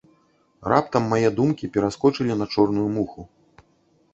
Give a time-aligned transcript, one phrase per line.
[0.71, 3.21] Раптам мае думкі пераскочылі на чорную муху.